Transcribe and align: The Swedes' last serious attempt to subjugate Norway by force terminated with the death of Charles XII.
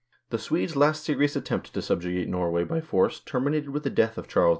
The 0.31 0.39
Swedes' 0.39 0.75
last 0.75 1.03
serious 1.03 1.35
attempt 1.35 1.75
to 1.75 1.79
subjugate 1.83 2.27
Norway 2.27 2.63
by 2.63 2.81
force 2.81 3.19
terminated 3.19 3.69
with 3.69 3.83
the 3.83 3.91
death 3.91 4.17
of 4.17 4.27
Charles 4.27 4.49
XII. 4.49 4.49